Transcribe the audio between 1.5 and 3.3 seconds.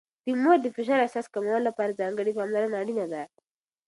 لپاره ځانګړې پاملرنه اړینه ده.